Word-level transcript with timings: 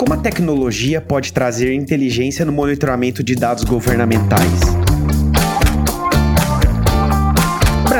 Como 0.00 0.14
a 0.14 0.16
tecnologia 0.16 0.98
pode 0.98 1.30
trazer 1.30 1.74
inteligência 1.74 2.42
no 2.42 2.50
monitoramento 2.50 3.22
de 3.22 3.34
dados 3.34 3.64
governamentais? 3.64 4.79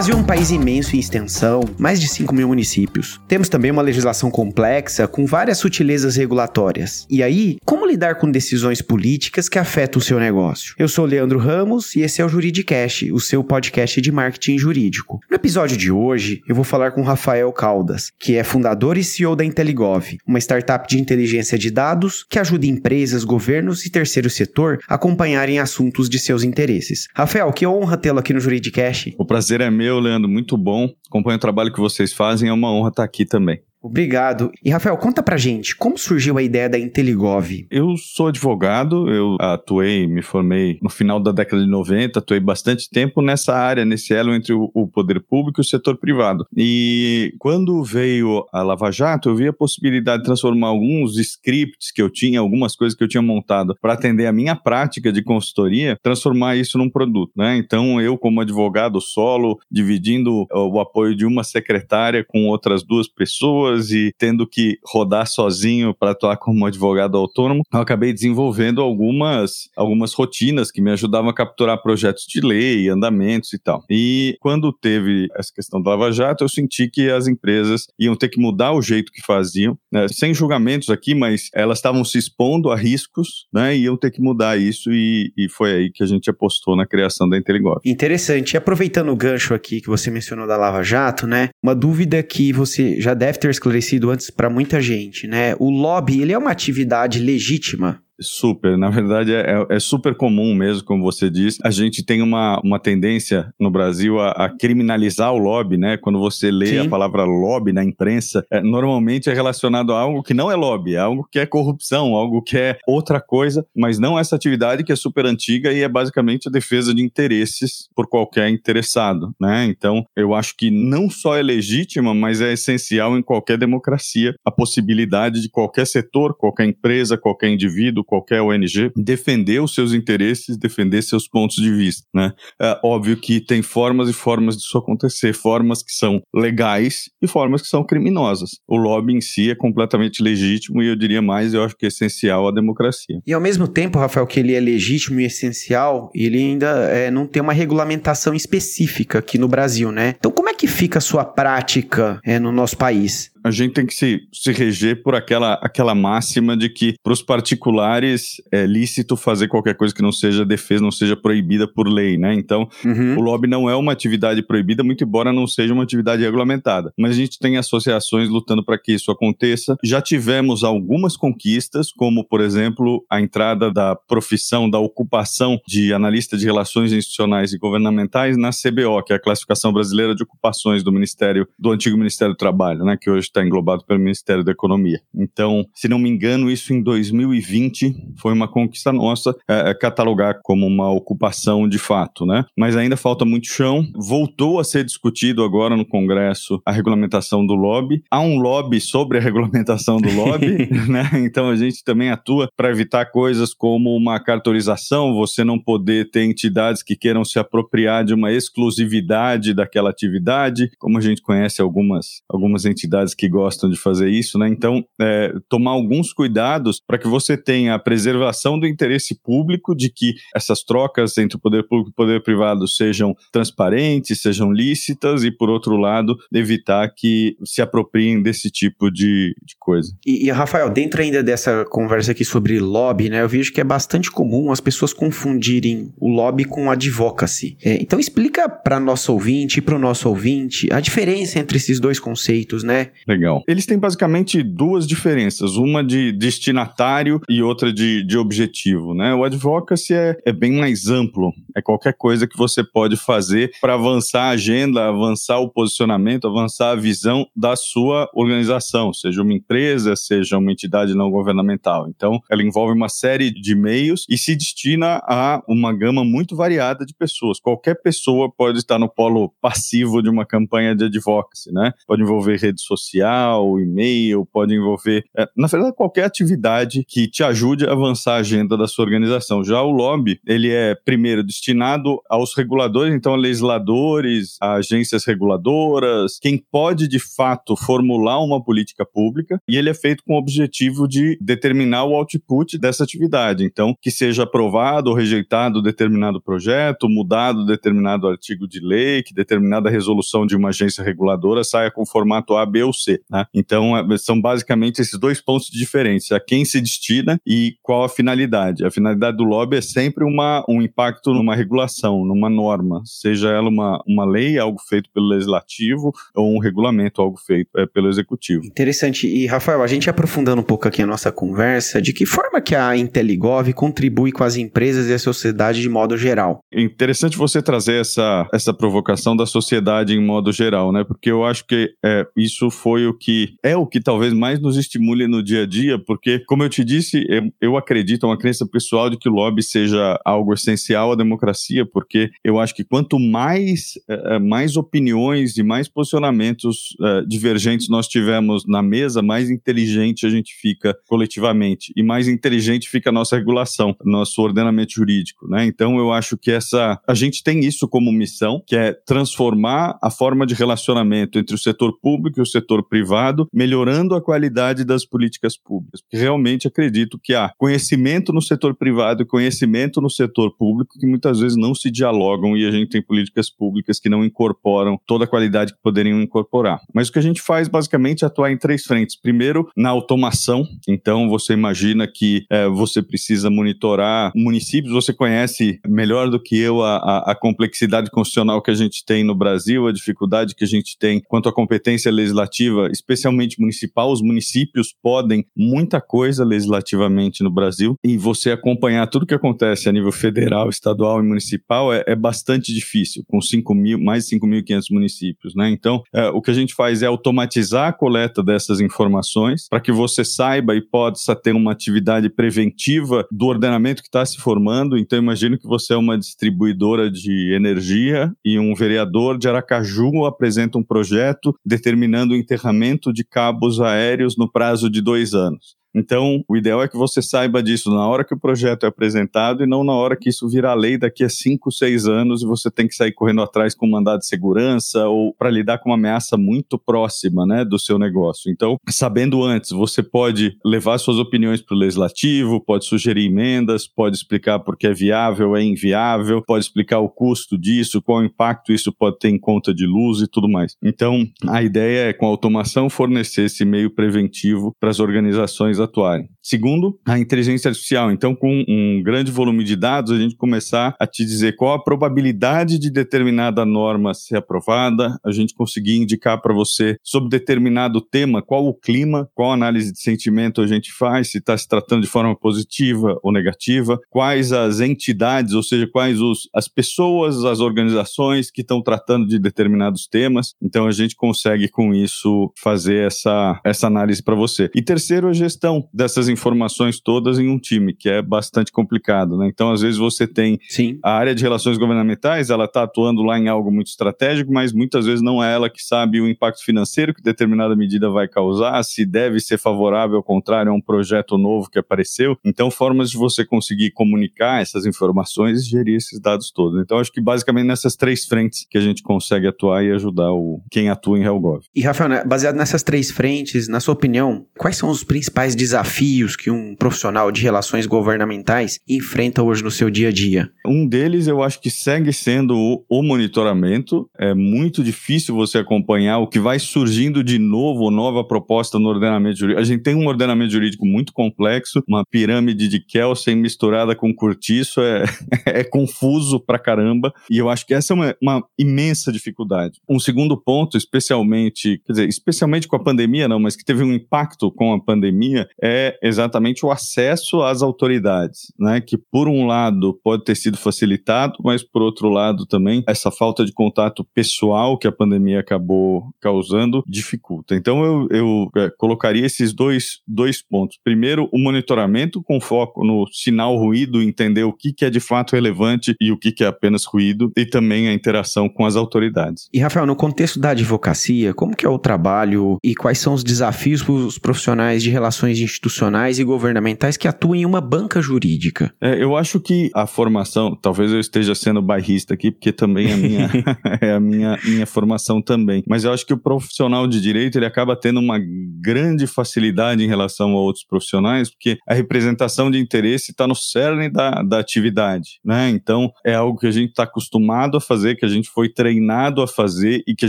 Brasil 0.00 0.14
é 0.14 0.18
um 0.18 0.24
país 0.24 0.50
imenso 0.50 0.96
em 0.96 0.98
extensão, 0.98 1.60
mais 1.78 2.00
de 2.00 2.08
5 2.08 2.34
mil 2.34 2.48
municípios. 2.48 3.20
Temos 3.28 3.50
também 3.50 3.70
uma 3.70 3.82
legislação 3.82 4.30
complexa 4.30 5.06
com 5.06 5.26
várias 5.26 5.58
sutilezas 5.58 6.16
regulatórias. 6.16 7.06
E 7.10 7.22
aí, 7.22 7.58
como 7.66 7.84
lidar 7.84 8.14
com 8.14 8.30
decisões 8.30 8.80
políticas 8.80 9.46
que 9.46 9.58
afetam 9.58 9.98
o 9.98 10.02
seu 10.02 10.18
negócio? 10.18 10.74
Eu 10.78 10.88
sou 10.88 11.04
Leandro 11.04 11.38
Ramos 11.38 11.94
e 11.94 12.00
esse 12.00 12.22
é 12.22 12.24
o 12.24 12.30
Juridicast, 12.30 13.12
o 13.12 13.20
seu 13.20 13.44
podcast 13.44 14.00
de 14.00 14.10
marketing 14.10 14.56
jurídico. 14.56 15.20
No 15.28 15.36
episódio 15.36 15.76
de 15.76 15.92
hoje, 15.92 16.42
eu 16.48 16.54
vou 16.54 16.64
falar 16.64 16.92
com 16.92 17.02
Rafael 17.02 17.52
Caldas, 17.52 18.10
que 18.18 18.38
é 18.38 18.42
fundador 18.42 18.96
e 18.96 19.04
CEO 19.04 19.36
da 19.36 19.44
Inteligov, 19.44 20.16
uma 20.26 20.38
startup 20.38 20.88
de 20.88 20.98
inteligência 20.98 21.58
de 21.58 21.70
dados 21.70 22.24
que 22.26 22.38
ajuda 22.38 22.64
empresas, 22.64 23.22
governos 23.22 23.84
e 23.84 23.90
terceiro 23.90 24.30
setor 24.30 24.78
a 24.88 24.94
acompanharem 24.94 25.58
assuntos 25.58 26.08
de 26.08 26.18
seus 26.18 26.42
interesses. 26.42 27.06
Rafael, 27.14 27.52
que 27.52 27.66
honra 27.66 27.98
tê-lo 27.98 28.18
aqui 28.18 28.32
no 28.32 28.40
Juridicast. 28.40 29.14
O 29.18 29.26
prazer 29.26 29.60
é 29.60 29.68
meu 29.70 29.89
Valeu, 29.90 29.98
Leandro, 29.98 30.30
muito 30.30 30.56
bom. 30.56 30.88
Acompanho 31.08 31.36
o 31.36 31.40
trabalho 31.40 31.72
que 31.72 31.80
vocês 31.80 32.12
fazem, 32.12 32.48
é 32.48 32.52
uma 32.52 32.72
honra 32.72 32.90
estar 32.90 33.02
aqui 33.02 33.24
também. 33.24 33.60
Obrigado. 33.82 34.50
E 34.62 34.70
Rafael, 34.70 34.96
conta 34.96 35.22
pra 35.22 35.36
gente, 35.36 35.74
como 35.74 35.96
surgiu 35.96 36.36
a 36.36 36.42
ideia 36.42 36.68
da 36.68 36.78
Inteligov? 36.78 37.66
Eu 37.70 37.96
sou 37.96 38.28
advogado, 38.28 39.10
eu 39.10 39.36
atuei, 39.40 40.06
me 40.06 40.22
formei 40.22 40.78
no 40.82 40.90
final 40.90 41.18
da 41.18 41.32
década 41.32 41.62
de 41.62 41.70
90, 41.70 42.18
atuei 42.18 42.40
bastante 42.40 42.88
tempo 42.90 43.22
nessa 43.22 43.54
área, 43.54 43.84
nesse 43.84 44.12
elo 44.12 44.34
entre 44.34 44.52
o, 44.52 44.86
poder 44.92 45.20
público 45.20 45.60
e 45.60 45.62
o 45.62 45.64
setor 45.64 45.96
privado. 45.96 46.46
E 46.54 47.34
quando 47.38 47.82
veio 47.82 48.44
a 48.52 48.62
Lava 48.62 48.90
Jato, 48.90 49.30
eu 49.30 49.36
vi 49.36 49.48
a 49.48 49.52
possibilidade 49.52 50.22
de 50.22 50.26
transformar 50.26 50.68
alguns 50.68 51.16
scripts 51.16 51.90
que 51.90 52.02
eu 52.02 52.10
tinha, 52.10 52.40
algumas 52.40 52.76
coisas 52.76 52.96
que 52.96 53.02
eu 53.02 53.08
tinha 53.08 53.22
montado 53.22 53.74
para 53.80 53.94
atender 53.94 54.26
a 54.26 54.32
minha 54.32 54.56
prática 54.56 55.12
de 55.12 55.22
consultoria, 55.22 55.98
transformar 56.02 56.56
isso 56.56 56.76
num 56.76 56.90
produto, 56.90 57.32
né? 57.36 57.56
Então, 57.56 58.00
eu 58.00 58.18
como 58.18 58.40
advogado 58.40 59.00
solo, 59.00 59.58
dividindo 59.70 60.46
o 60.52 60.80
apoio 60.80 61.14
de 61.14 61.24
uma 61.24 61.44
secretária 61.44 62.24
com 62.26 62.46
outras 62.46 62.82
duas 62.82 63.08
pessoas, 63.08 63.69
pessoas 63.70 63.90
e 63.90 64.12
tendo 64.18 64.46
que 64.46 64.78
rodar 64.84 65.26
sozinho 65.26 65.94
para 65.94 66.10
atuar 66.10 66.36
como 66.36 66.66
advogado 66.66 67.16
autônomo, 67.16 67.62
eu 67.72 67.80
acabei 67.80 68.12
desenvolvendo 68.12 68.80
algumas, 68.80 69.68
algumas 69.76 70.12
rotinas 70.12 70.70
que 70.70 70.80
me 70.80 70.90
ajudavam 70.90 71.30
a 71.30 71.34
capturar 71.34 71.80
projetos 71.82 72.24
de 72.26 72.40
lei, 72.40 72.88
andamentos 72.88 73.52
e 73.52 73.58
tal. 73.58 73.84
E 73.88 74.36
quando 74.40 74.72
teve 74.72 75.28
essa 75.36 75.52
questão 75.54 75.80
da 75.80 75.90
Lava 75.90 76.12
Jato, 76.12 76.44
eu 76.44 76.48
senti 76.48 76.88
que 76.88 77.10
as 77.10 77.26
empresas 77.26 77.86
iam 77.98 78.16
ter 78.16 78.28
que 78.28 78.40
mudar 78.40 78.72
o 78.72 78.82
jeito 78.82 79.12
que 79.12 79.22
faziam, 79.22 79.78
né? 79.92 80.06
sem 80.08 80.34
julgamentos 80.34 80.90
aqui, 80.90 81.14
mas 81.14 81.48
elas 81.54 81.78
estavam 81.78 82.04
se 82.04 82.18
expondo 82.18 82.70
a 82.70 82.76
riscos, 82.76 83.46
né? 83.52 83.76
E 83.76 83.82
iam 83.82 83.96
ter 83.96 84.10
que 84.10 84.20
mudar 84.20 84.58
isso 84.58 84.90
e, 84.92 85.32
e 85.36 85.48
foi 85.48 85.72
aí 85.72 85.90
que 85.90 86.02
a 86.02 86.06
gente 86.06 86.28
apostou 86.28 86.76
na 86.76 86.86
criação 86.86 87.28
da 87.28 87.36
Inteligov. 87.36 87.80
Interessante. 87.84 88.54
E 88.54 88.56
aproveitando 88.56 89.10
o 89.10 89.16
gancho 89.16 89.54
aqui 89.54 89.80
que 89.80 89.88
você 89.88 90.10
mencionou 90.10 90.46
da 90.46 90.56
Lava 90.56 90.82
Jato, 90.82 91.26
né? 91.26 91.50
Uma 91.62 91.74
dúvida 91.74 92.22
que 92.22 92.52
você 92.52 93.00
já 93.00 93.14
deve 93.14 93.38
ter 93.38 93.50
esclarecido 93.60 94.10
antes 94.10 94.30
para 94.30 94.48
muita 94.48 94.80
gente, 94.80 95.26
né? 95.26 95.54
O 95.58 95.70
lobby, 95.70 96.22
ele 96.22 96.32
é 96.32 96.38
uma 96.38 96.50
atividade 96.50 97.18
legítima 97.18 98.02
Super, 98.20 98.76
na 98.76 98.90
verdade 98.90 99.32
é, 99.32 99.40
é, 99.40 99.76
é, 99.76 99.80
super 99.80 100.14
comum 100.14 100.54
mesmo, 100.54 100.84
como 100.84 101.02
você 101.02 101.30
diz. 101.30 101.58
A 101.62 101.70
gente 101.70 102.04
tem 102.04 102.22
uma, 102.22 102.60
uma 102.62 102.78
tendência 102.78 103.52
no 103.58 103.70
Brasil 103.70 104.20
a, 104.20 104.30
a 104.32 104.48
criminalizar 104.48 105.32
o 105.32 105.38
lobby, 105.38 105.76
né? 105.76 105.96
Quando 105.96 106.18
você 106.18 106.50
lê 106.50 106.66
Sim. 106.66 106.78
a 106.78 106.88
palavra 106.88 107.24
lobby 107.24 107.72
na 107.72 107.82
imprensa, 107.82 108.44
é, 108.50 108.60
normalmente 108.60 109.30
é 109.30 109.34
relacionado 109.34 109.92
a 109.92 110.00
algo 110.00 110.22
que 110.22 110.34
não 110.34 110.50
é 110.50 110.56
lobby, 110.56 110.94
é 110.94 110.98
algo 110.98 111.26
que 111.30 111.38
é 111.38 111.46
corrupção, 111.46 112.14
algo 112.14 112.42
que 112.42 112.56
é 112.56 112.78
outra 112.86 113.20
coisa, 113.20 113.64
mas 113.74 113.98
não 113.98 114.18
essa 114.18 114.36
atividade 114.36 114.84
que 114.84 114.92
é 114.92 114.96
super 114.96 115.26
antiga 115.26 115.72
e 115.72 115.82
é 115.82 115.88
basicamente 115.88 116.48
a 116.48 116.50
defesa 116.50 116.94
de 116.94 117.02
interesses 117.02 117.88
por 117.94 118.06
qualquer 118.06 118.48
interessado, 118.48 119.34
né? 119.40 119.64
Então, 119.64 120.04
eu 120.16 120.34
acho 120.34 120.54
que 120.56 120.70
não 120.70 121.08
só 121.08 121.36
é 121.36 121.42
legítima, 121.42 122.14
mas 122.14 122.40
é 122.40 122.52
essencial 122.52 123.16
em 123.16 123.22
qualquer 123.22 123.56
democracia 123.56 124.34
a 124.44 124.50
possibilidade 124.50 125.40
de 125.40 125.48
qualquer 125.48 125.86
setor, 125.86 126.36
qualquer 126.36 126.66
empresa, 126.66 127.16
qualquer 127.16 127.48
indivíduo, 127.48 128.04
qualquer 128.10 128.42
ONG, 128.42 128.90
defender 128.96 129.62
os 129.62 129.72
seus 129.72 129.94
interesses, 129.94 130.58
defender 130.58 131.00
seus 131.02 131.28
pontos 131.28 131.56
de 131.56 131.72
vista, 131.72 132.02
né? 132.12 132.32
É 132.60 132.78
óbvio 132.82 133.16
que 133.16 133.40
tem 133.40 133.62
formas 133.62 134.08
e 134.08 134.12
formas 134.12 134.56
disso 134.56 134.76
acontecer, 134.76 135.32
formas 135.32 135.82
que 135.82 135.92
são 135.92 136.20
legais 136.34 137.08
e 137.22 137.28
formas 137.28 137.62
que 137.62 137.68
são 137.68 137.84
criminosas. 137.84 138.50
O 138.66 138.76
lobby 138.76 139.14
em 139.14 139.20
si 139.20 139.50
é 139.50 139.54
completamente 139.54 140.22
legítimo 140.22 140.82
e 140.82 140.88
eu 140.88 140.96
diria 140.96 141.22
mais, 141.22 141.54
eu 141.54 141.62
acho 141.62 141.76
que 141.76 141.86
é 141.86 141.88
essencial 141.88 142.48
à 142.48 142.50
democracia. 142.50 143.20
E 143.24 143.32
ao 143.32 143.40
mesmo 143.40 143.68
tempo, 143.68 143.98
Rafael, 143.98 144.26
que 144.26 144.40
ele 144.40 144.54
é 144.54 144.60
legítimo 144.60 145.20
e 145.20 145.24
essencial, 145.24 146.10
ele 146.14 146.38
ainda 146.38 146.66
é, 146.90 147.10
não 147.10 147.26
tem 147.26 147.40
uma 147.40 147.52
regulamentação 147.52 148.34
específica 148.34 149.20
aqui 149.20 149.38
no 149.38 149.46
Brasil, 149.46 149.92
né? 149.92 150.16
Então 150.18 150.32
como 150.32 150.48
é 150.48 150.54
que 150.54 150.66
fica 150.66 150.98
a 150.98 151.02
sua 151.02 151.24
prática 151.24 152.20
é, 152.24 152.40
no 152.40 152.50
nosso 152.50 152.76
país? 152.76 153.30
A 153.44 153.50
gente 153.50 153.72
tem 153.72 153.86
que 153.86 153.94
se, 153.94 154.20
se 154.32 154.52
reger 154.52 155.02
por 155.02 155.14
aquela, 155.14 155.54
aquela 155.54 155.94
máxima 155.94 156.56
de 156.56 156.68
que 156.68 156.94
para 157.02 157.12
os 157.12 157.22
particulares 157.22 158.36
é 158.52 158.66
lícito 158.66 159.16
fazer 159.16 159.48
qualquer 159.48 159.74
coisa 159.74 159.94
que 159.94 160.02
não 160.02 160.12
seja 160.12 160.44
defesa, 160.44 160.82
não 160.82 160.90
seja 160.90 161.16
proibida 161.16 161.66
por 161.66 161.88
lei, 161.88 162.16
né? 162.16 162.34
Então, 162.34 162.68
uhum. 162.84 163.18
o 163.18 163.20
lobby 163.20 163.48
não 163.48 163.68
é 163.68 163.74
uma 163.74 163.92
atividade 163.92 164.42
proibida, 164.42 164.82
muito 164.82 165.04
embora 165.04 165.32
não 165.32 165.46
seja 165.46 165.72
uma 165.72 165.82
atividade 165.82 166.22
regulamentada. 166.22 166.92
Mas 166.98 167.12
a 167.12 167.14
gente 167.14 167.38
tem 167.38 167.56
associações 167.56 168.28
lutando 168.28 168.64
para 168.64 168.78
que 168.78 168.92
isso 168.92 169.10
aconteça. 169.10 169.76
Já 169.82 170.00
tivemos 170.00 170.62
algumas 170.64 171.16
conquistas, 171.16 171.92
como, 171.92 172.24
por 172.24 172.40
exemplo, 172.40 173.04
a 173.10 173.20
entrada 173.20 173.72
da 173.72 173.94
profissão, 173.96 174.68
da 174.68 174.78
ocupação 174.78 175.58
de 175.66 175.92
analista 175.92 176.36
de 176.36 176.44
relações 176.44 176.92
institucionais 176.92 177.52
e 177.52 177.58
governamentais 177.58 178.36
na 178.36 178.50
CBO, 178.50 179.02
que 179.04 179.12
é 179.12 179.16
a 179.16 179.20
Classificação 179.20 179.72
Brasileira 179.72 180.14
de 180.14 180.22
Ocupações 180.22 180.82
do 180.82 180.92
Ministério, 180.92 181.46
do 181.58 181.70
antigo 181.70 181.96
Ministério 181.96 182.34
do 182.34 182.38
Trabalho, 182.38 182.84
né? 182.84 182.96
Que 183.00 183.10
hoje 183.10 183.29
está 183.30 183.44
englobado 183.44 183.84
pelo 183.84 183.98
Ministério 183.98 184.44
da 184.44 184.52
Economia. 184.52 185.00
Então, 185.14 185.64
se 185.74 185.88
não 185.88 185.98
me 185.98 186.08
engano, 186.08 186.50
isso 186.50 186.72
em 186.72 186.82
2020 186.82 187.94
foi 188.16 188.32
uma 188.32 188.48
conquista 188.48 188.92
nossa 188.92 189.34
é, 189.48 189.70
é, 189.70 189.74
catalogar 189.74 190.40
como 190.42 190.66
uma 190.66 190.90
ocupação 190.90 191.68
de 191.68 191.78
fato, 191.78 192.26
né? 192.26 192.44
Mas 192.56 192.76
ainda 192.76 192.96
falta 192.96 193.24
muito 193.24 193.48
chão. 193.48 193.86
Voltou 193.94 194.60
a 194.60 194.64
ser 194.64 194.84
discutido 194.84 195.42
agora 195.42 195.76
no 195.76 195.86
Congresso 195.86 196.60
a 196.64 196.72
regulamentação 196.72 197.46
do 197.46 197.54
lobby. 197.54 198.02
Há 198.10 198.20
um 198.20 198.38
lobby 198.38 198.80
sobre 198.80 199.18
a 199.18 199.20
regulamentação 199.20 199.98
do 199.98 200.12
lobby, 200.12 200.68
né? 200.88 201.08
Então 201.14 201.48
a 201.48 201.56
gente 201.56 201.82
também 201.84 202.10
atua 202.10 202.48
para 202.56 202.70
evitar 202.70 203.06
coisas 203.06 203.54
como 203.54 203.96
uma 203.96 204.18
cartorização, 204.20 205.14
você 205.14 205.44
não 205.44 205.58
poder 205.58 206.10
ter 206.10 206.24
entidades 206.24 206.82
que 206.82 206.96
queiram 206.96 207.24
se 207.24 207.38
apropriar 207.38 208.04
de 208.04 208.14
uma 208.14 208.32
exclusividade 208.32 209.54
daquela 209.54 209.90
atividade, 209.90 210.70
como 210.78 210.98
a 210.98 211.00
gente 211.00 211.22
conhece 211.22 211.60
algumas, 211.60 212.22
algumas 212.28 212.64
entidades 212.64 213.14
que 213.20 213.28
gostam 213.28 213.68
de 213.68 213.76
fazer 213.76 214.08
isso, 214.08 214.38
né? 214.38 214.48
Então, 214.48 214.82
é, 214.98 215.34
tomar 215.46 215.72
alguns 215.72 216.10
cuidados 216.10 216.80
para 216.80 216.96
que 216.96 217.06
você 217.06 217.36
tenha 217.36 217.74
a 217.74 217.78
preservação 217.78 218.58
do 218.58 218.66
interesse 218.66 219.14
público, 219.22 219.76
de 219.76 219.90
que 219.90 220.14
essas 220.34 220.62
trocas 220.62 221.18
entre 221.18 221.36
o 221.36 221.40
poder 221.40 221.68
público 221.68 221.90
e 221.90 221.92
o 221.92 221.94
poder 221.94 222.22
privado 222.22 222.66
sejam 222.66 223.14
transparentes, 223.30 224.22
sejam 224.22 224.50
lícitas, 224.50 225.22
e, 225.22 225.30
por 225.30 225.50
outro 225.50 225.76
lado, 225.76 226.16
evitar 226.32 226.88
que 226.96 227.36
se 227.44 227.60
apropriem 227.60 228.22
desse 228.22 228.50
tipo 228.50 228.90
de, 228.90 229.34
de 229.44 229.54
coisa. 229.58 229.92
E, 230.06 230.26
e, 230.26 230.30
Rafael, 230.30 230.70
dentro 230.70 231.02
ainda 231.02 231.22
dessa 231.22 231.66
conversa 231.66 232.12
aqui 232.12 232.24
sobre 232.24 232.58
lobby, 232.58 233.10
né, 233.10 233.20
eu 233.20 233.28
vejo 233.28 233.52
que 233.52 233.60
é 233.60 233.64
bastante 233.64 234.10
comum 234.10 234.50
as 234.50 234.60
pessoas 234.60 234.94
confundirem 234.94 235.92
o 235.98 236.08
lobby 236.08 236.46
com 236.46 236.70
advocacy. 236.70 237.58
É, 237.62 237.74
então, 237.82 238.00
explica 238.00 238.48
para 238.48 238.80
nosso 238.80 239.12
ouvinte 239.12 239.58
e 239.58 239.60
para 239.60 239.76
o 239.76 239.78
nosso 239.78 240.08
ouvinte 240.08 240.72
a 240.72 240.80
diferença 240.80 241.38
entre 241.38 241.58
esses 241.58 241.78
dois 241.78 242.00
conceitos, 242.00 242.64
né? 242.64 242.88
Legal. 243.10 243.42
Eles 243.48 243.66
têm 243.66 243.76
basicamente 243.76 244.40
duas 244.40 244.86
diferenças, 244.86 245.56
uma 245.56 245.82
de 245.82 246.12
destinatário 246.12 247.20
e 247.28 247.42
outra 247.42 247.72
de, 247.72 248.04
de 248.04 248.16
objetivo, 248.16 248.94
né? 248.94 249.12
O 249.12 249.24
advocacy 249.24 249.92
é, 249.92 250.16
é 250.24 250.32
bem 250.32 250.52
mais 250.52 250.86
amplo, 250.86 251.32
é 251.56 251.60
qualquer 251.60 251.94
coisa 251.94 252.24
que 252.24 252.38
você 252.38 252.62
pode 252.62 252.96
fazer 252.96 253.50
para 253.60 253.74
avançar 253.74 254.26
a 254.26 254.28
agenda, 254.30 254.86
avançar 254.86 255.40
o 255.40 255.50
posicionamento, 255.50 256.28
avançar 256.28 256.70
a 256.70 256.76
visão 256.76 257.26
da 257.34 257.56
sua 257.56 258.08
organização, 258.14 258.94
seja 258.94 259.22
uma 259.22 259.32
empresa, 259.32 259.96
seja 259.96 260.38
uma 260.38 260.52
entidade 260.52 260.94
não 260.94 261.10
governamental. 261.10 261.88
Então, 261.88 262.20
ela 262.30 262.44
envolve 262.44 262.72
uma 262.72 262.88
série 262.88 263.32
de 263.32 263.56
meios 263.56 264.06
e 264.08 264.16
se 264.16 264.36
destina 264.36 265.02
a 265.02 265.42
uma 265.48 265.76
gama 265.76 266.04
muito 266.04 266.36
variada 266.36 266.86
de 266.86 266.94
pessoas. 266.94 267.40
Qualquer 267.40 267.74
pessoa 267.82 268.30
pode 268.30 268.58
estar 268.58 268.78
no 268.78 268.88
polo 268.88 269.34
passivo 269.40 270.00
de 270.00 270.08
uma 270.08 270.24
campanha 270.24 270.76
de 270.76 270.84
advocacy, 270.84 271.52
né? 271.52 271.72
Pode 271.88 272.02
envolver 272.02 272.38
redes 272.38 272.62
sociais 272.62 272.99
social, 273.00 273.58
e-mail, 273.58 274.26
pode 274.26 274.54
envolver, 274.54 275.04
é, 275.16 275.26
na 275.36 275.46
verdade, 275.46 275.74
qualquer 275.74 276.04
atividade 276.04 276.84
que 276.86 277.08
te 277.08 277.22
ajude 277.22 277.66
a 277.66 277.72
avançar 277.72 278.14
a 278.14 278.20
agenda 278.20 278.56
da 278.56 278.66
sua 278.66 278.84
organização. 278.84 279.42
Já 279.44 279.62
o 279.62 279.70
lobby, 279.70 280.20
ele 280.26 280.50
é 280.50 280.74
primeiro 280.74 281.24
destinado 281.24 282.00
aos 282.08 282.36
reguladores, 282.36 282.94
então 282.94 283.14
a 283.14 283.16
legisladores, 283.16 284.36
a 284.40 284.54
agências 284.54 285.04
reguladoras, 285.04 286.18
quem 286.20 286.42
pode 286.50 286.88
de 286.88 286.98
fato 286.98 287.56
formular 287.56 288.22
uma 288.22 288.42
política 288.42 288.84
pública, 288.84 289.40
e 289.48 289.56
ele 289.56 289.70
é 289.70 289.74
feito 289.74 290.02
com 290.04 290.14
o 290.14 290.18
objetivo 290.18 290.86
de 290.86 291.18
determinar 291.20 291.84
o 291.84 291.94
output 291.94 292.58
dessa 292.58 292.84
atividade. 292.84 293.44
Então, 293.44 293.74
que 293.80 293.90
seja 293.90 294.24
aprovado 294.24 294.90
ou 294.90 294.96
rejeitado 294.96 295.62
determinado 295.62 296.20
projeto, 296.20 296.88
mudado 296.88 297.46
determinado 297.46 298.08
artigo 298.08 298.46
de 298.46 298.60
lei, 298.60 299.02
que 299.02 299.14
determinada 299.14 299.70
resolução 299.70 300.26
de 300.26 300.36
uma 300.36 300.48
agência 300.50 300.82
reguladora 300.82 301.44
saia 301.44 301.70
com 301.70 301.86
formato 301.86 302.36
A, 302.36 302.44
B 302.44 302.62
ou 302.62 302.72
C. 302.72 302.89
Né? 303.10 303.24
Então, 303.34 303.76
é, 303.76 303.98
são 303.98 304.20
basicamente 304.20 304.80
esses 304.80 304.98
dois 304.98 305.20
pontos 305.20 305.48
diferentes: 305.48 306.10
a 306.12 306.20
quem 306.20 306.44
se 306.44 306.60
destina 306.60 307.20
e 307.26 307.56
qual 307.62 307.84
a 307.84 307.88
finalidade. 307.88 308.64
A 308.64 308.70
finalidade 308.70 309.16
do 309.16 309.24
lobby 309.24 309.56
é 309.56 309.60
sempre 309.60 310.04
uma, 310.04 310.44
um 310.48 310.62
impacto 310.62 311.12
numa 311.12 311.34
regulação, 311.34 312.04
numa 312.04 312.30
norma, 312.30 312.82
seja 312.84 313.30
ela 313.30 313.48
uma, 313.48 313.82
uma 313.86 314.04
lei, 314.04 314.38
algo 314.38 314.60
feito 314.68 314.90
pelo 314.92 315.08
legislativo, 315.08 315.92
ou 316.14 316.34
um 316.34 316.38
regulamento, 316.38 317.00
algo 317.00 317.18
feito 317.18 317.50
é, 317.56 317.66
pelo 317.66 317.88
executivo. 317.88 318.44
Interessante. 318.44 319.06
E, 319.06 319.26
Rafael, 319.26 319.62
a 319.62 319.66
gente 319.66 319.88
aprofundando 319.90 320.40
um 320.40 320.44
pouco 320.44 320.66
aqui 320.68 320.82
a 320.82 320.86
nossa 320.86 321.12
conversa, 321.12 321.80
de 321.80 321.92
que 321.92 322.06
forma 322.06 322.40
que 322.40 322.54
a 322.54 322.76
Inteligov 322.76 323.52
contribui 323.52 324.12
com 324.12 324.24
as 324.24 324.36
empresas 324.36 324.88
e 324.88 324.94
a 324.94 324.98
sociedade 324.98 325.60
de 325.60 325.68
modo 325.68 325.96
geral? 325.96 326.40
Interessante 326.52 327.16
você 327.16 327.42
trazer 327.42 327.80
essa, 327.80 328.28
essa 328.32 328.52
provocação 328.52 329.16
da 329.16 329.26
sociedade 329.26 329.94
em 329.94 330.04
modo 330.04 330.32
geral, 330.32 330.72
né? 330.72 330.84
Porque 330.84 331.10
eu 331.10 331.24
acho 331.24 331.46
que 331.46 331.70
é, 331.84 332.06
isso 332.16 332.50
foi 332.50 332.79
o 332.86 332.94
que 332.94 333.34
é 333.42 333.56
o 333.56 333.66
que 333.66 333.80
talvez 333.80 334.12
mais 334.12 334.40
nos 334.40 334.56
estimule 334.56 335.06
no 335.06 335.22
dia 335.22 335.42
a 335.42 335.46
dia, 335.46 335.78
porque, 335.78 336.20
como 336.20 336.42
eu 336.42 336.48
te 336.48 336.64
disse, 336.64 337.04
eu, 337.08 337.32
eu 337.40 337.56
acredito, 337.56 338.04
é 338.04 338.08
uma 338.08 338.18
crença 338.18 338.46
pessoal 338.46 338.90
de 338.90 338.96
que 338.96 339.08
o 339.08 339.12
lobby 339.12 339.42
seja 339.42 340.00
algo 340.04 340.32
essencial 340.34 340.92
à 340.92 340.94
democracia, 340.94 341.64
porque 341.66 342.10
eu 342.24 342.38
acho 342.38 342.54
que 342.54 342.64
quanto 342.64 342.98
mais, 342.98 343.74
é, 343.88 344.16
é 344.16 344.18
mais 344.18 344.56
opiniões 344.56 345.36
e 345.36 345.42
mais 345.42 345.68
posicionamentos 345.68 346.76
é, 346.80 347.02
divergentes 347.06 347.68
nós 347.68 347.86
tivermos 347.86 348.44
na 348.46 348.62
mesa, 348.62 349.02
mais 349.02 349.30
inteligente 349.30 350.06
a 350.06 350.10
gente 350.10 350.34
fica 350.34 350.76
coletivamente 350.86 351.72
e 351.76 351.82
mais 351.82 352.08
inteligente 352.08 352.68
fica 352.68 352.90
a 352.90 352.92
nossa 352.92 353.16
regulação, 353.16 353.76
nosso 353.84 354.20
ordenamento 354.22 354.74
jurídico, 354.74 355.28
né? 355.28 355.44
Então 355.44 355.78
eu 355.78 355.92
acho 355.92 356.16
que 356.16 356.30
essa 356.30 356.80
a 356.86 356.94
gente 356.94 357.22
tem 357.22 357.40
isso 357.40 357.68
como 357.68 357.92
missão, 357.92 358.42
que 358.46 358.56
é 358.56 358.72
transformar 358.72 359.78
a 359.82 359.90
forma 359.90 360.26
de 360.26 360.34
relacionamento 360.34 361.18
entre 361.18 361.34
o 361.34 361.38
setor 361.38 361.78
público 361.80 362.18
e 362.18 362.22
o 362.22 362.26
setor 362.26 362.66
privado, 362.70 363.26
melhorando 363.34 363.94
a 363.94 364.00
qualidade 364.00 364.64
das 364.64 364.86
políticas 364.86 365.36
públicas. 365.36 365.82
Realmente 365.92 366.46
acredito 366.46 366.98
que 367.02 367.12
há 367.12 367.32
conhecimento 367.36 368.12
no 368.12 368.22
setor 368.22 368.54
privado 368.54 369.02
e 369.02 369.06
conhecimento 369.06 369.80
no 369.80 369.90
setor 369.90 370.34
público 370.36 370.78
que 370.78 370.86
muitas 370.86 371.18
vezes 371.18 371.36
não 371.36 371.54
se 371.54 371.70
dialogam 371.70 372.36
e 372.36 372.46
a 372.46 372.50
gente 372.50 372.70
tem 372.70 372.82
políticas 372.82 373.28
públicas 373.28 373.80
que 373.80 373.88
não 373.88 374.04
incorporam 374.04 374.78
toda 374.86 375.04
a 375.04 375.08
qualidade 375.08 375.52
que 375.52 375.62
poderiam 375.62 376.00
incorporar. 376.00 376.60
Mas 376.72 376.88
o 376.88 376.92
que 376.92 376.98
a 376.98 377.02
gente 377.02 377.20
faz 377.20 377.48
basicamente 377.48 378.04
é 378.04 378.06
atuar 378.06 378.30
em 378.30 378.38
três 378.38 378.62
frentes. 378.62 378.96
Primeiro, 378.96 379.50
na 379.56 379.70
automação. 379.70 380.46
Então, 380.68 381.08
você 381.08 381.32
imagina 381.32 381.86
que 381.86 382.24
é, 382.30 382.46
você 382.48 382.82
precisa 382.82 383.30
monitorar 383.30 384.12
municípios, 384.14 384.72
você 384.72 384.92
conhece 384.92 385.60
melhor 385.66 386.10
do 386.10 386.20
que 386.20 386.38
eu 386.38 386.62
a, 386.62 386.76
a, 386.76 387.12
a, 387.12 387.14
complexidade 387.14 387.90
constitucional 387.90 388.42
que 388.42 388.50
a 388.50 388.54
gente 388.54 388.84
tem 388.84 389.02
no 389.02 389.14
Brasil, 389.14 389.66
a 389.66 389.72
dificuldade 389.72 390.34
que 390.34 390.44
a 390.44 390.46
gente 390.46 390.76
tem 390.78 391.00
quanto 391.00 391.28
à 391.28 391.32
competência 391.32 391.90
legislativa, 391.90 392.59
especialmente 392.68 393.40
municipal. 393.40 393.90
Os 393.92 394.02
municípios 394.02 394.74
podem 394.82 395.24
muita 395.36 395.80
coisa 395.80 396.24
legislativamente 396.24 397.22
no 397.22 397.30
Brasil 397.30 397.74
e 397.84 397.96
você 397.96 398.30
acompanhar 398.30 398.86
tudo 398.86 399.06
que 399.06 399.14
acontece 399.14 399.68
a 399.68 399.72
nível 399.72 399.92
federal, 399.92 400.48
estadual 400.48 401.00
e 401.00 401.06
municipal 401.06 401.72
é, 401.72 401.84
é 401.86 401.94
bastante 401.94 402.52
difícil, 402.52 403.04
com 403.08 403.20
5 403.20 403.54
mil, 403.54 403.78
mais 403.78 404.06
de 404.06 404.18
5.500 404.18 404.64
municípios, 404.70 405.34
né? 405.34 405.50
Então, 405.50 405.82
é, 405.92 406.08
o 406.08 406.20
que 406.20 406.30
a 406.30 406.34
gente 406.34 406.54
faz 406.54 406.82
é 406.82 406.86
automatizar 406.86 407.68
a 407.68 407.72
coleta 407.72 408.22
dessas 408.22 408.60
informações 408.60 409.46
para 409.48 409.60
que 409.60 409.72
você 409.72 410.04
saiba 410.04 410.54
e 410.54 410.60
possa 410.60 411.14
ter 411.14 411.34
uma 411.34 411.52
atividade 411.52 412.08
preventiva 412.08 413.06
do 413.10 413.26
ordenamento 413.26 413.82
que 413.82 413.88
está 413.88 414.04
se 414.04 414.18
formando. 414.18 414.76
Então, 414.76 414.98
imagino 414.98 415.38
que 415.38 415.46
você 415.46 415.74
é 415.74 415.76
uma 415.76 415.98
distribuidora 415.98 416.90
de 416.90 417.34
energia 417.34 418.12
e 418.24 418.38
um 418.38 418.54
vereador 418.54 419.18
de 419.18 419.28
Aracaju 419.28 420.04
apresenta 420.04 420.58
um 420.58 420.62
projeto 420.62 421.34
determinando 421.44 422.14
o 422.14 422.16
enterramento 422.40 422.92
de 422.92 423.04
cabos 423.04 423.60
aéreos 423.60 424.16
no 424.16 424.30
prazo 424.30 424.70
de 424.70 424.80
dois 424.80 425.14
anos. 425.14 425.59
Então, 425.74 426.24
o 426.28 426.36
ideal 426.36 426.62
é 426.62 426.68
que 426.68 426.76
você 426.76 427.00
saiba 427.00 427.42
disso 427.42 427.70
na 427.70 427.86
hora 427.86 428.04
que 428.04 428.14
o 428.14 428.18
projeto 428.18 428.64
é 428.64 428.68
apresentado 428.68 429.42
e 429.42 429.46
não 429.46 429.62
na 429.62 429.72
hora 429.72 429.96
que 429.96 430.08
isso 430.08 430.28
virar 430.28 430.54
lei 430.54 430.76
daqui 430.76 431.04
a 431.04 431.08
5, 431.08 431.50
6 431.50 431.86
anos 431.86 432.22
e 432.22 432.26
você 432.26 432.50
tem 432.50 432.66
que 432.66 432.74
sair 432.74 432.92
correndo 432.92 433.22
atrás 433.22 433.54
com 433.54 433.66
um 433.66 433.70
mandado 433.70 434.00
de 434.00 434.06
segurança 434.06 434.88
ou 434.88 435.14
para 435.14 435.30
lidar 435.30 435.58
com 435.58 435.70
uma 435.70 435.76
ameaça 435.76 436.16
muito 436.16 436.58
próxima 436.58 437.24
né, 437.24 437.44
do 437.44 437.58
seu 437.58 437.78
negócio. 437.78 438.30
Então, 438.30 438.56
sabendo 438.68 439.22
antes, 439.22 439.50
você 439.50 439.82
pode 439.82 440.36
levar 440.44 440.78
suas 440.78 440.98
opiniões 440.98 441.40
para 441.40 441.54
o 441.54 441.58
legislativo, 441.58 442.40
pode 442.40 442.64
sugerir 442.66 443.06
emendas, 443.06 443.66
pode 443.66 443.96
explicar 443.96 444.40
por 444.40 444.56
que 444.56 444.66
é 444.66 444.74
viável, 444.74 445.36
é 445.36 445.42
inviável, 445.42 446.22
pode 446.26 446.44
explicar 446.44 446.80
o 446.80 446.88
custo 446.88 447.38
disso, 447.38 447.82
qual 447.82 448.04
impacto 448.04 448.52
isso 448.52 448.72
pode 448.72 448.98
ter 448.98 449.08
em 449.08 449.18
conta 449.18 449.54
de 449.54 449.66
luz 449.66 450.00
e 450.00 450.08
tudo 450.08 450.28
mais. 450.28 450.56
Então, 450.62 451.06
a 451.28 451.42
ideia 451.42 451.90
é, 451.90 451.92
com 451.92 452.06
a 452.06 452.08
automação, 452.08 452.68
fornecer 452.68 453.26
esse 453.26 453.44
meio 453.44 453.70
preventivo 453.70 454.54
para 454.58 454.70
as 454.70 454.80
organizações 454.80 455.59
atuarem. 455.60 456.08
Segundo, 456.22 456.78
a 456.86 456.98
inteligência 456.98 457.48
artificial. 457.48 457.90
Então, 457.90 458.14
com 458.14 458.44
um 458.46 458.82
grande 458.82 459.10
volume 459.10 459.42
de 459.42 459.56
dados, 459.56 459.90
a 459.90 459.98
gente 459.98 460.16
começar 460.16 460.74
a 460.78 460.86
te 460.86 461.04
dizer 461.04 461.34
qual 461.34 461.54
a 461.54 461.62
probabilidade 461.62 462.58
de 462.58 462.70
determinada 462.70 463.44
norma 463.44 463.94
ser 463.94 464.16
aprovada, 464.16 464.98
a 465.04 465.10
gente 465.10 465.34
conseguir 465.34 465.76
indicar 465.76 466.20
para 466.20 466.34
você 466.34 466.76
sobre 466.82 467.08
determinado 467.08 467.80
tema 467.80 468.22
qual 468.22 468.46
o 468.46 468.54
clima, 468.54 469.08
qual 469.14 469.32
análise 469.32 469.72
de 469.72 469.80
sentimento 469.80 470.40
a 470.40 470.46
gente 470.46 470.72
faz, 470.72 471.10
se 471.10 471.18
está 471.18 471.36
se 471.36 471.48
tratando 471.48 471.82
de 471.82 471.88
forma 471.88 472.14
positiva 472.14 472.98
ou 473.02 473.12
negativa, 473.12 473.78
quais 473.88 474.32
as 474.32 474.60
entidades, 474.60 475.32
ou 475.32 475.42
seja, 475.42 475.66
quais 475.66 476.00
os, 476.00 476.28
as 476.34 476.46
pessoas, 476.46 477.24
as 477.24 477.40
organizações 477.40 478.30
que 478.30 478.42
estão 478.42 478.62
tratando 478.62 479.06
de 479.06 479.18
determinados 479.18 479.86
temas. 479.86 480.34
Então, 480.40 480.66
a 480.66 480.72
gente 480.72 480.94
consegue 480.94 481.48
com 481.48 481.74
isso 481.74 482.30
fazer 482.36 482.86
essa, 482.86 483.40
essa 483.44 483.66
análise 483.66 484.02
para 484.02 484.14
você. 484.14 484.50
E 484.54 484.62
terceiro, 484.62 485.08
a 485.08 485.12
gestão 485.12 485.49
gestão 485.50 485.68
dessas 485.72 486.08
informações 486.08 486.80
todas 486.80 487.18
em 487.18 487.28
um 487.28 487.38
time, 487.38 487.74
que 487.74 487.88
é 487.88 488.00
bastante 488.00 488.52
complicado, 488.52 489.16
né? 489.16 489.28
Então, 489.28 489.50
às 489.50 489.60
vezes 489.60 489.78
você 489.78 490.06
tem 490.06 490.38
Sim. 490.48 490.78
a 490.82 490.92
área 490.92 491.14
de 491.14 491.22
relações 491.22 491.58
governamentais, 491.58 492.30
ela 492.30 492.44
está 492.44 492.62
atuando 492.62 493.02
lá 493.02 493.18
em 493.18 493.28
algo 493.28 493.50
muito 493.50 493.68
estratégico, 493.68 494.32
mas 494.32 494.52
muitas 494.52 494.86
vezes 494.86 495.02
não 495.02 495.22
é 495.22 495.32
ela 495.32 495.50
que 495.50 495.62
sabe 495.62 496.00
o 496.00 496.08
impacto 496.08 496.44
financeiro 496.44 496.94
que 496.94 497.02
determinada 497.02 497.56
medida 497.56 497.90
vai 497.90 498.06
causar, 498.06 498.62
se 498.62 498.86
deve 498.86 499.20
ser 499.20 499.38
favorável 499.38 499.96
ao 499.96 500.02
contrário 500.02 500.52
a 500.52 500.54
um 500.54 500.60
projeto 500.60 501.18
novo 501.18 501.50
que 501.50 501.58
apareceu. 501.58 502.16
Então, 502.24 502.50
formas 502.50 502.90
de 502.90 502.96
você 502.96 503.24
conseguir 503.24 503.70
comunicar 503.72 504.40
essas 504.40 504.66
informações 504.66 505.40
e 505.40 505.50
gerir 505.50 505.76
esses 505.76 506.00
dados 506.00 506.30
todos. 506.30 506.60
Então, 506.62 506.78
acho 506.78 506.92
que 506.92 507.00
basicamente 507.00 507.46
nessas 507.46 507.74
três 507.74 508.04
frentes 508.04 508.46
que 508.48 508.58
a 508.58 508.60
gente 508.60 508.82
consegue 508.82 509.26
atuar 509.26 509.64
e 509.64 509.72
ajudar 509.72 510.12
o, 510.12 510.42
quem 510.50 510.68
atua 510.68 510.98
em 510.98 511.02
HealthGov. 511.02 511.44
E, 511.54 511.62
Rafael, 511.62 511.88
né, 511.88 512.04
baseado 512.04 512.36
nessas 512.36 512.62
três 512.62 512.90
frentes, 512.90 513.48
na 513.48 513.60
sua 513.60 513.74
opinião, 513.74 514.26
quais 514.38 514.56
são 514.56 514.68
os 514.68 514.84
principais 514.84 515.34
desafios 515.40 516.16
que 516.16 516.30
um 516.30 516.54
profissional 516.54 517.10
de 517.10 517.22
relações 517.22 517.64
governamentais 517.64 518.60
enfrenta 518.68 519.22
hoje 519.22 519.42
no 519.42 519.50
seu 519.50 519.70
dia 519.70 519.88
a 519.88 519.92
dia? 519.92 520.30
Um 520.46 520.66
deles 520.66 521.06
eu 521.06 521.22
acho 521.22 521.40
que 521.40 521.48
segue 521.48 521.94
sendo 521.94 522.36
o, 522.36 522.62
o 522.68 522.82
monitoramento. 522.82 523.88
É 523.98 524.12
muito 524.12 524.62
difícil 524.62 525.14
você 525.14 525.38
acompanhar 525.38 525.96
o 525.96 526.06
que 526.06 526.18
vai 526.18 526.38
surgindo 526.38 527.02
de 527.02 527.18
novo, 527.18 527.70
nova 527.70 528.04
proposta 528.04 528.58
no 528.58 528.68
ordenamento 528.68 529.18
jurídico. 529.18 529.40
A 529.40 529.44
gente 529.44 529.62
tem 529.62 529.74
um 529.74 529.86
ordenamento 529.86 530.30
jurídico 530.30 530.66
muito 530.66 530.92
complexo, 530.92 531.62
uma 531.66 531.86
pirâmide 531.90 532.46
de 532.46 532.60
Kelsen 532.60 533.16
misturada 533.16 533.74
com 533.74 533.94
cortiço, 533.94 534.60
é, 534.60 534.84
é 535.24 535.42
confuso 535.42 536.20
pra 536.20 536.38
caramba. 536.38 536.92
E 537.10 537.16
eu 537.16 537.30
acho 537.30 537.46
que 537.46 537.54
essa 537.54 537.72
é 537.72 537.74
uma, 537.74 537.96
uma 538.02 538.24
imensa 538.38 538.92
dificuldade. 538.92 539.58
Um 539.66 539.80
segundo 539.80 540.20
ponto, 540.20 540.58
especialmente, 540.58 541.62
quer 541.64 541.72
dizer, 541.72 541.88
especialmente 541.88 542.46
com 542.46 542.56
a 542.56 542.62
pandemia, 542.62 543.08
não, 543.08 543.18
mas 543.18 543.36
que 543.36 543.44
teve 543.44 543.64
um 543.64 543.72
impacto 543.72 544.30
com 544.30 544.52
a 544.52 544.60
pandemia, 544.62 545.29
é 545.42 545.78
exatamente 545.82 546.44
o 546.44 546.50
acesso 546.50 547.22
às 547.22 547.42
autoridades, 547.42 548.32
né? 548.38 548.60
Que 548.60 548.76
por 548.76 549.08
um 549.08 549.26
lado 549.26 549.78
pode 549.82 550.04
ter 550.04 550.14
sido 550.14 550.36
facilitado, 550.36 551.18
mas 551.24 551.42
por 551.42 551.62
outro 551.62 551.88
lado 551.88 552.26
também 552.26 552.62
essa 552.66 552.90
falta 552.90 553.24
de 553.24 553.32
contato 553.32 553.84
pessoal 553.94 554.58
que 554.58 554.66
a 554.66 554.72
pandemia 554.72 555.20
acabou 555.20 555.84
causando 556.00 556.62
dificulta. 556.66 557.34
Então 557.34 557.64
eu, 557.64 557.88
eu 557.90 558.30
é, 558.36 558.50
colocaria 558.58 559.04
esses 559.04 559.32
dois, 559.32 559.80
dois 559.86 560.22
pontos. 560.22 560.58
Primeiro, 560.62 561.08
o 561.12 561.18
monitoramento 561.18 562.02
com 562.02 562.20
foco 562.20 562.64
no 562.64 562.86
sinal 562.92 563.36
ruído, 563.36 563.82
entender 563.82 564.24
o 564.24 564.32
que, 564.32 564.52
que 564.52 564.64
é 564.64 564.70
de 564.70 564.80
fato 564.80 565.12
relevante 565.14 565.74
e 565.80 565.90
o 565.92 565.98
que, 565.98 566.12
que 566.12 566.24
é 566.24 566.26
apenas 566.26 566.64
ruído, 566.64 567.12
e 567.16 567.24
também 567.24 567.68
a 567.68 567.72
interação 567.72 568.28
com 568.28 568.44
as 568.44 568.56
autoridades. 568.56 569.28
E 569.32 569.38
Rafael, 569.38 569.66
no 569.66 569.76
contexto 569.76 570.18
da 570.18 570.30
advocacia, 570.30 571.14
como 571.14 571.36
que 571.36 571.46
é 571.46 571.48
o 571.48 571.58
trabalho 571.58 572.38
e 572.42 572.54
quais 572.54 572.78
são 572.78 572.94
os 572.94 573.04
desafios 573.04 573.62
para 573.62 573.72
os 573.72 573.98
profissionais 573.98 574.62
de 574.62 574.70
relações 574.70 575.18
institucionais 575.20 575.98
e 575.98 576.04
governamentais 576.04 576.76
que 576.76 576.88
atuam 576.88 577.14
em 577.14 577.26
uma 577.26 577.40
banca 577.40 577.80
jurídica? 577.80 578.52
É, 578.60 578.82
eu 578.82 578.96
acho 578.96 579.20
que 579.20 579.50
a 579.54 579.66
formação, 579.66 580.34
talvez 580.34 580.72
eu 580.72 580.80
esteja 580.80 581.14
sendo 581.14 581.42
bairrista 581.42 581.94
aqui, 581.94 582.10
porque 582.10 582.32
também 582.32 582.70
é 582.70 582.72
a 582.72 582.76
minha, 582.76 583.10
é 583.60 583.72
a 583.72 583.80
minha, 583.80 584.18
minha 584.24 584.46
formação 584.46 585.00
também, 585.02 585.42
mas 585.46 585.64
eu 585.64 585.72
acho 585.72 585.86
que 585.86 585.94
o 585.94 585.98
profissional 585.98 586.66
de 586.66 586.80
direito 586.80 587.18
ele 587.18 587.26
acaba 587.26 587.56
tendo 587.56 587.80
uma 587.80 587.98
grande 588.40 588.86
facilidade 588.86 589.62
em 589.62 589.68
relação 589.68 590.10
a 590.12 590.20
outros 590.20 590.44
profissionais, 590.44 591.10
porque 591.10 591.38
a 591.48 591.54
representação 591.54 592.30
de 592.30 592.38
interesse 592.38 592.90
está 592.90 593.06
no 593.06 593.14
cerne 593.14 593.68
da, 593.68 594.02
da 594.02 594.18
atividade, 594.18 595.00
né? 595.04 595.30
Então 595.30 595.70
é 595.84 595.94
algo 595.94 596.18
que 596.18 596.26
a 596.26 596.30
gente 596.30 596.50
está 596.50 596.64
acostumado 596.64 597.36
a 597.36 597.40
fazer, 597.40 597.76
que 597.76 597.84
a 597.84 597.88
gente 597.88 598.08
foi 598.08 598.28
treinado 598.28 599.02
a 599.02 599.08
fazer 599.08 599.62
e 599.66 599.74
que 599.74 599.84
a 599.84 599.88